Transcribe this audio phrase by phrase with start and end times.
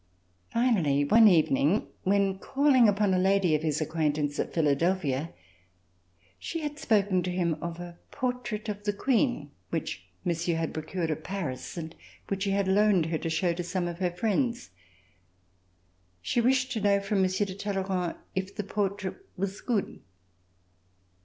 [0.51, 5.31] Finally one evening, when calling upon a lady of his acquaintance at Philadelphia,
[6.39, 11.11] she had spoken to him of a portrait of the Queen which Monsieur had procured
[11.11, 11.93] at Paris and
[12.29, 14.71] which he had loaned her to show to some of hei friends.
[16.19, 20.01] She wished to know from Monsieur de Talleyrand if the portrait was good.